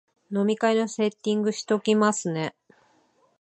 [0.31, 2.55] 飲み会のセッティングしときますね